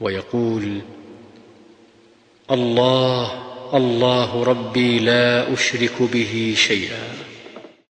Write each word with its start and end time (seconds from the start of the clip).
ويقول 0.00 0.80
الله 2.50 3.42
الله 3.74 4.44
ربي 4.44 4.98
لا 4.98 5.52
أشرك 5.52 6.02
به 6.02 6.54
شيئا. 6.56 7.33